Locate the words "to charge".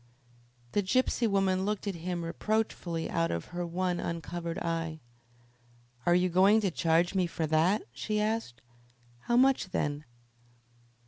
6.61-7.13